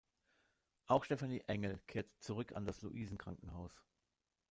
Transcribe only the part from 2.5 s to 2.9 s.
an das